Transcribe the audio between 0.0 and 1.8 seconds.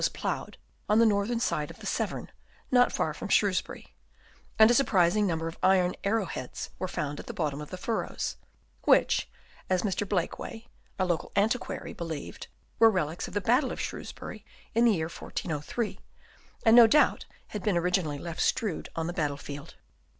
179 was ploughed on the northern side of